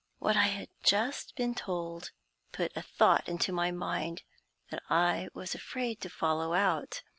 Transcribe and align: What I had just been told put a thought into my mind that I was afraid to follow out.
What 0.17 0.35
I 0.35 0.45
had 0.47 0.69
just 0.81 1.35
been 1.35 1.53
told 1.53 2.09
put 2.53 2.71
a 2.75 2.81
thought 2.81 3.29
into 3.29 3.51
my 3.51 3.69
mind 3.69 4.23
that 4.71 4.81
I 4.89 5.29
was 5.35 5.53
afraid 5.53 6.01
to 6.01 6.09
follow 6.09 6.55
out. 6.55 7.03